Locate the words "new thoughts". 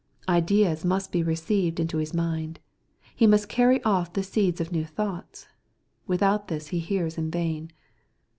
4.71-5.47